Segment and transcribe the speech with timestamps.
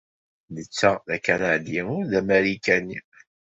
[0.53, 2.99] Netta d akanadi, ur d amarikani.